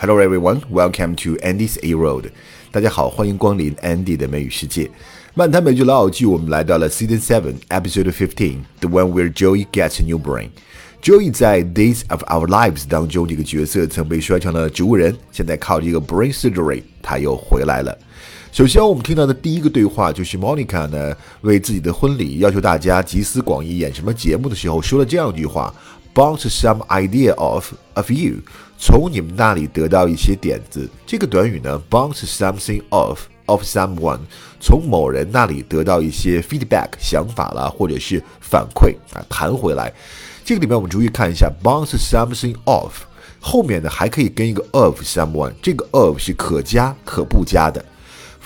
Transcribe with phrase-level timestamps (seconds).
[0.00, 2.30] Hello everyone, welcome to Andy's A Road.
[2.70, 4.88] 大家好，欢迎光临 Andy 的美语世界。
[5.34, 10.50] 漫谈美剧老友记，我们来到了 Season Seven, Episode Fifteen, the one where Joey gets a new brain.
[11.02, 17.98] Joey 在 Days of Our Lives 当中这个角色曾被摔成了植物人，现在靠这个 brain surgery，他又回来了。
[18.52, 25.74] 首先，我们听到的第一个对话就是 Monica 呢为自己的婚礼要求大家集思广益演什么节目的时候，说了这样一句话
[26.18, 28.38] ：“Bounce some idea of of you。”
[28.76, 30.88] 从你们那里得到一些点子。
[31.06, 34.18] 这个短语呢，bounce something off of someone，
[34.60, 39.92] 从某人那里得到一些 feedback 想法啦，或者是反馈啊，弹回来。
[40.44, 42.90] 这个里面我们注意看一下，bounce something off
[43.40, 47.84] 后面呢还可以跟一个 of someone，这个 of 是可加可不加的。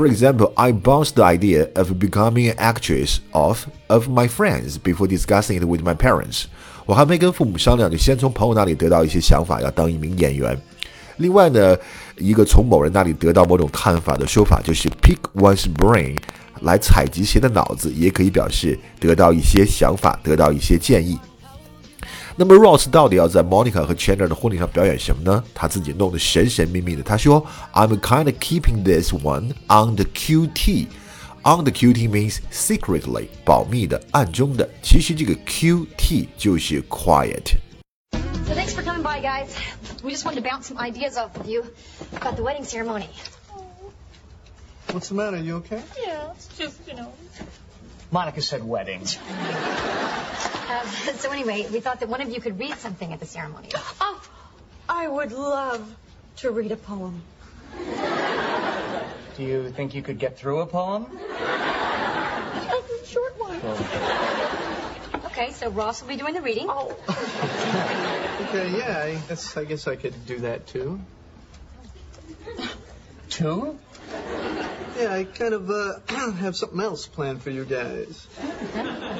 [0.00, 5.06] For example, I bounced the idea of becoming an actress off of my friends before
[5.06, 6.44] discussing it with my parents.
[6.86, 10.58] 我还没跟父母商量，就先从朋友那里得到一些想法，要当一名演员。
[11.18, 11.76] 另外呢，
[12.16, 16.16] 一个从某人那里得到某种看法的说法，就是 pick one's brain，
[16.62, 21.18] 来采集谁的脑子，也可以表示得到一些想法，得到一些建议。
[22.39, 25.43] 那么 Ross 到底要在 Monica 和 Chandler 的婚礼上表演什么呢？
[25.53, 27.03] 他自己弄得神神秘秘的。
[27.03, 30.87] 他说：“I'm kind of keeping this one on the QT。”
[31.43, 34.67] On the QT means secretly，保密的、暗中的。
[34.81, 39.49] 其实这个 QT 就是 quiet。So thanks for coming by, guys.
[40.03, 41.65] We just wanted to bounce some ideas off of you
[42.19, 43.09] about the wedding ceremony.
[44.91, 45.37] What's the matter?
[45.37, 45.83] You okay?
[46.03, 47.11] Yeah, it's just, you know.
[48.11, 49.19] Monica said weddings.
[51.20, 53.70] So anyway, we thought that one of you could read something at the ceremony.
[54.00, 54.22] Oh,
[54.88, 55.96] I would love
[56.36, 57.22] to read a poem.
[59.36, 61.06] Do you think you could get through a poem?
[61.06, 63.60] A short one.
[63.62, 65.22] Oh.
[65.26, 66.66] Okay, so Ross will be doing the reading.
[66.68, 66.94] Oh,
[68.48, 71.00] Okay, yeah, I guess, I guess I could do that too.
[73.28, 73.78] Two?
[74.99, 75.99] Yeah, I kind of uh,
[76.39, 78.27] have something else planned for you guys.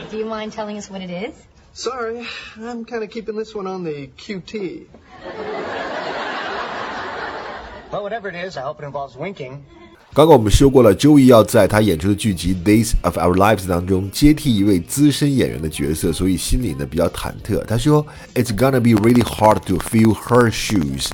[0.10, 1.36] Do you mind telling us what it is?
[1.74, 2.26] Sorry,
[2.58, 4.86] I'm kind of keeping this one on the QT.
[7.92, 9.64] Well, whatever it is, I hope it involves winking.
[10.14, 17.62] 刚刚我们说过了，周易要在他演出的剧集《Days of Our Lives》当中接替一位资深演员的角色，所以心里呢比较忐忑。
[17.66, 21.10] 他说：“It's gonna be really hard to fill her shoes。”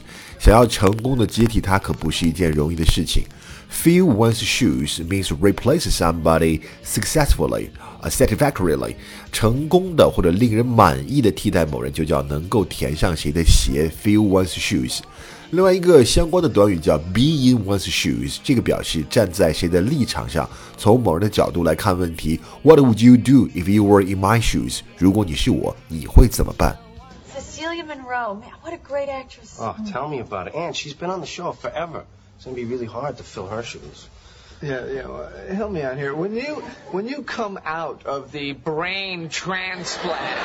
[0.46, 3.24] 想要成功的接替他可不是一件容易的事情。
[3.68, 7.70] Fill one's shoes means replace somebody successfully,
[8.04, 8.94] satisfactorily。
[9.32, 13.90] 成功的或者令人满意的替代某人，就叫能够填上谁的鞋。
[14.04, 15.00] Fill one's shoes。
[15.50, 22.38] 另外一个相关的短语叫 be in one's shoes，这个表示站在谁的立场上，从某人的角度来看问题。
[22.62, 24.78] What would you do if you were in my shoes？
[24.96, 26.85] 如果你是我，你会怎么办？
[27.76, 28.34] Cecilia Monroe.
[28.34, 29.58] Man, what a great actress.
[29.60, 30.54] Oh, tell me about it.
[30.54, 32.06] And she's been on the show forever.
[32.36, 34.08] It's gonna be really hard to fill her shoes.
[34.62, 35.06] Yeah, yeah.
[35.06, 36.14] well, help me out here.
[36.14, 40.40] When you when you come out of the brain transplant.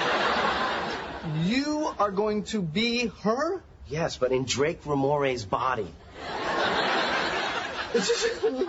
[1.44, 3.62] you are going to be her?
[3.88, 5.88] Yes, but in Drake Ramore's body.
[7.94, 8.66] It's just, Well,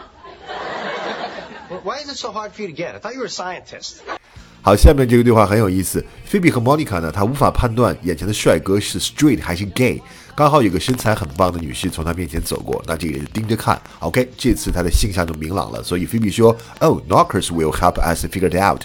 [1.82, 2.94] Why is it so hard for you to get?
[2.94, 4.02] I thought you were a scientist.
[4.64, 6.04] 好，下面这个对话很有意思。
[6.24, 10.00] 菲比和莫妮卡呢，她无法判断眼前的帅哥是 straight 还是 gay。
[10.36, 13.80] 刚好有个身材很棒的女士从她面前走过，那这个人盯着看。
[13.98, 18.82] OK，这次她的性向就明朗了，所以菲比说：“Oh, knockers will help us figure it out。”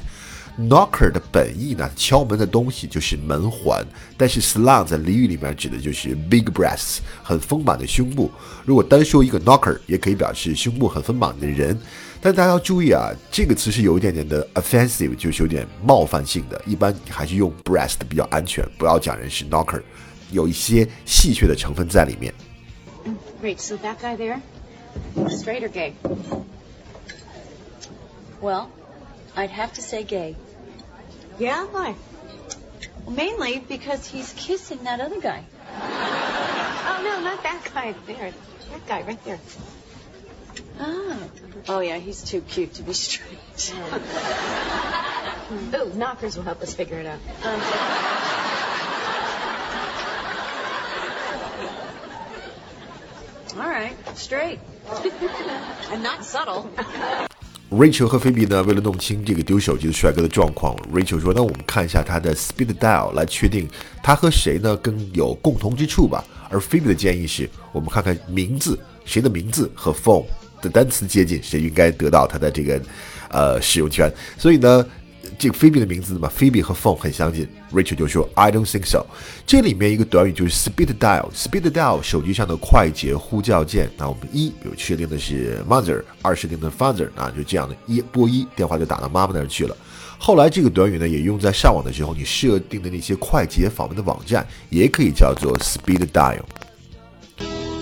[0.60, 3.86] Knocker 的本意呢，敲门的东西就是门环，
[4.18, 8.32] 但是 slang 在俚语里面指的就是 big breasts，很丰满的胸部。
[8.66, 11.80] 如果单说一个 knocker，也可以表示胸部很丰满的人。
[12.20, 16.60] 但大家要注意啊，这个词是有一点点的 offensive，就是有点冒犯性的。
[16.66, 19.80] 一般还是用 breast 比较安全，不要讲人是 knocker，
[20.32, 22.34] 有一些戏谑的成分在里面。
[23.44, 23.60] Great.
[23.60, 24.40] So that guy there,
[25.28, 25.94] straight or gay?
[28.42, 28.70] Well,
[29.36, 30.36] I'd have to say gay.
[31.40, 31.96] Yeah, why?
[33.06, 35.44] Well, mainly because he's kissing that other guy.
[35.74, 38.34] Oh no, not that guy there.
[38.72, 39.40] That guy right there.
[40.80, 41.20] Ah.
[41.70, 43.74] Oh, yeah, he's too cute to be straight.
[45.52, 47.20] Ooh, knockers will help us figure it out.
[53.56, 54.60] All right, straight.
[55.90, 56.70] And not subtle.
[57.70, 63.68] Rachel 和菲比呢，为了弄清这个丢手机的帅哥的状况，Rachel 说：“那我们看一下他的 speed dial 来确定
[64.02, 70.24] 他和谁呢更有共同之处吧。”而菲比的建议是我们看看名字，谁的名字和 phone
[70.62, 72.82] 的单词接近，谁应该得到他的这个
[73.30, 74.10] 呃使用权。
[74.38, 74.86] 所以呢，
[75.38, 77.48] 这个菲比的名字嘛，菲比和 phone 很相近。
[77.72, 79.06] Rachel 就说 I don't think so。
[79.46, 83.90] 这里面一个短语就是 speed dial，speed dial 手机上的快捷呼叫键。
[83.98, 89.76] 那我们一有确定的是 mother，二设定的 father，啊，就这样的，一拨一电话就打到妈妈那儿去了。
[90.20, 96.42] 后来这个短语呢，也用在上网的时候，你设定的那些快捷访问的网站，也可以叫做 speed dial。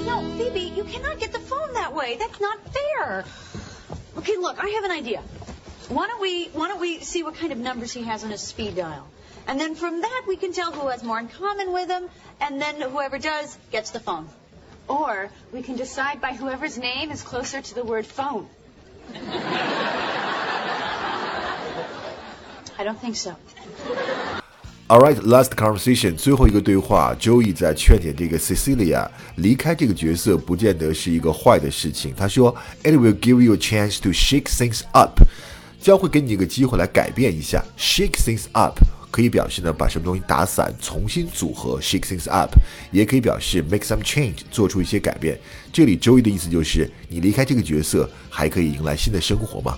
[0.05, 2.17] No, Phoebe, you cannot get the phone that way.
[2.17, 3.23] That's not fair.
[4.17, 5.21] Okay, look, I have an idea.
[5.88, 8.40] Why don't we why don't we see what kind of numbers he has on his
[8.40, 9.06] speed dial?
[9.46, 12.08] And then from that we can tell who has more in common with him,
[12.40, 14.28] and then whoever does gets the phone.
[14.86, 18.46] Or we can decide by whoever's name is closer to the word phone.
[22.78, 23.34] I don't think so.
[24.88, 32.12] All right, last conversation，最后一个对话，Joey 在劝解这个 Cecilia 离开这个角色，不见得是一个坏的事情。
[32.16, 32.52] 他说，
[32.82, 35.20] It will give you a chance to shake things up，
[35.85, 37.63] 将会给你一个机会来改变一下。
[37.77, 38.79] Shake things up
[39.11, 42.49] 可以表示呢把什么东西打散，重新组合，shake things up，
[42.91, 45.39] 也可以表示 make some change，做出一些改变。
[45.71, 49.77] 这里 Joey 的意思就是，你离开这个角色，还可以迎来新的生活吗。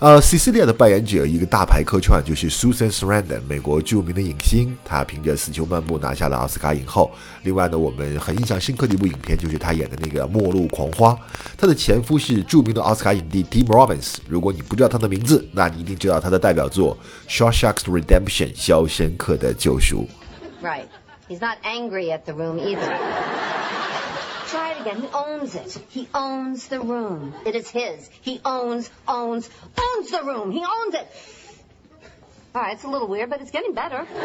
[0.00, 7.10] 呃，Cecilia 的扮演者一个大牌客串就是 Susan Sarandon，美国著名的影星，她凭着《死囚漫步》拿下了奥斯卡影后。
[7.42, 11.10] 另外呢，我们很印象深刻的一部影片就是她演的那个《末路狂花》，
[11.58, 14.14] 她的前夫是著名的奥斯卡影帝 Tim Robbins。
[14.26, 16.96] 如果你不知道他的名字，那你一定知道他的代表作
[17.30, 20.08] 《Shawshank's Redemption》肖申克的救赎。
[20.62, 20.86] Right.
[21.28, 23.59] He's not angry at the room either.
[24.50, 25.00] Try it again.
[25.02, 25.78] He owns it.
[25.90, 27.34] He owns the room.
[27.46, 28.10] It is his.
[28.20, 29.48] He owns, owns,
[29.78, 30.50] owns the room.
[30.50, 31.06] He owns it.
[32.52, 34.06] All right, it's a little weird, but it's getting better.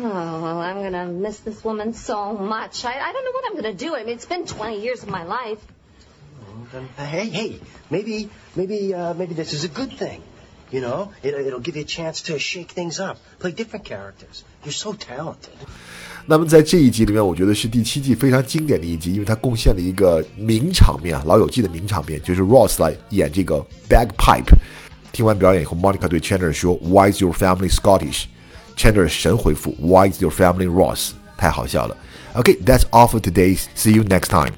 [0.00, 2.84] Oh, well, I'm gonna miss this woman so much.
[2.84, 3.96] I, I don't know what I'm gonna do.
[3.96, 5.58] I mean, it's been 20 years of my life.
[6.96, 7.60] Hey, hey,
[7.90, 10.22] maybe, maybe, uh, maybe this is a good thing.
[10.71, 14.41] You know, it, it'll give you a chance to shake things up, play different characters.
[14.65, 15.53] You're so talented.
[16.25, 24.55] 那么在这一集里面，我觉得是第七季非常经典的一集，因为它贡献了一个名场面啊，《老友记》的名场面，就是 Ross 来演这个 bagpipe。
[25.11, 31.95] 听完表演以后，Monica 对 Chandler 说：“Why is your family Scottish？”Chandler 神回复：“Why is your family Ross？” 太好笑了。
[32.33, 33.55] Okay, that's all for today.
[33.75, 34.53] See you next time.